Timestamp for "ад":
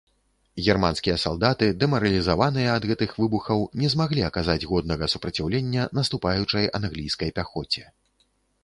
2.77-2.83